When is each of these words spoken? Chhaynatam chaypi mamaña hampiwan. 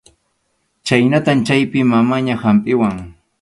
Chhaynatam 0.87 1.39
chaypi 1.49 1.79
mamaña 1.91 2.35
hampiwan. 2.43 2.95